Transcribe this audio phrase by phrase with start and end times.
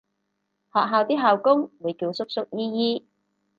[0.73, 2.65] 學校啲校工會叫叔叔姨
[2.95, 3.05] 姨